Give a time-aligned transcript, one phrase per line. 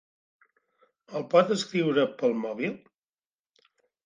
[1.19, 2.75] El pot escriure pel mòbil?